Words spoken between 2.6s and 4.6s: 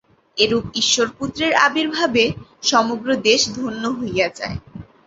সমগ্র দেশ ধন্য হইয়া যায়।